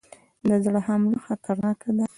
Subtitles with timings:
[0.47, 2.05] د زړه حمله خطرناکه ده